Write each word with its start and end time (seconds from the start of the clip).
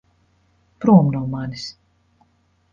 Prom 0.85 1.13
no 1.17 1.23
manis! 1.37 1.69